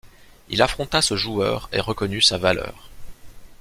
[0.49, 2.89] Il affronta ce joueur et reconnut sa valeur.